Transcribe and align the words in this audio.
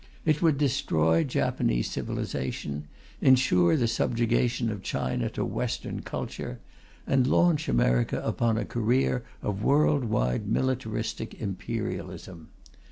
It 0.25 0.41
would 0.41 0.57
destroy 0.57 1.23
Japanese 1.23 1.91
civilization, 1.91 2.87
ensure 3.21 3.77
the 3.77 3.87
subjugation 3.87 4.71
of 4.71 4.81
China 4.81 5.29
to 5.29 5.45
Western 5.45 6.01
culture, 6.01 6.59
and 7.05 7.27
launch 7.27 7.69
America 7.69 8.19
upon 8.25 8.57
a 8.57 8.65
career 8.65 9.23
of 9.43 9.63
world 9.63 10.05
wide 10.05 10.47
militaristic 10.47 11.39
imperialism. 11.39 12.49